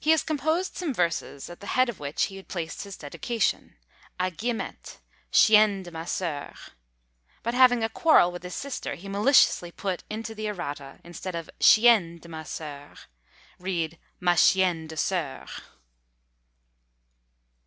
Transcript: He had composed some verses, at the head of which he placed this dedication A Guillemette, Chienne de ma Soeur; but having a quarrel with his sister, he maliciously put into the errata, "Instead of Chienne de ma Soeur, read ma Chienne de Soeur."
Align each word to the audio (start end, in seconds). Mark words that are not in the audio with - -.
He 0.00 0.12
had 0.12 0.24
composed 0.24 0.78
some 0.78 0.94
verses, 0.94 1.50
at 1.50 1.60
the 1.60 1.66
head 1.66 1.90
of 1.90 2.00
which 2.00 2.22
he 2.32 2.42
placed 2.42 2.82
this 2.84 2.96
dedication 2.96 3.76
A 4.18 4.30
Guillemette, 4.30 4.96
Chienne 5.30 5.82
de 5.82 5.90
ma 5.90 6.06
Soeur; 6.06 6.54
but 7.42 7.52
having 7.52 7.84
a 7.84 7.90
quarrel 7.90 8.32
with 8.32 8.42
his 8.44 8.54
sister, 8.54 8.94
he 8.94 9.10
maliciously 9.10 9.70
put 9.70 10.04
into 10.08 10.34
the 10.34 10.46
errata, 10.48 11.00
"Instead 11.04 11.34
of 11.34 11.50
Chienne 11.60 12.16
de 12.18 12.30
ma 12.30 12.44
Soeur, 12.44 12.94
read 13.58 13.98
ma 14.20 14.36
Chienne 14.36 14.86
de 14.86 14.96
Soeur." 14.96 15.46